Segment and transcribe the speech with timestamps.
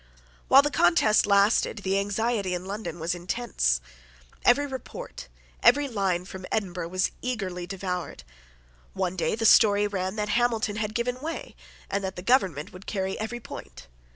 [0.47, 3.81] While the contest lasted the anxiety in London was intense.
[4.43, 5.27] Every report,
[5.61, 8.23] every line, from Edinburgh was eagerly devoured.
[8.93, 11.55] One day the story ran that Hamilton had given way
[11.87, 13.85] and that the government would carry every point.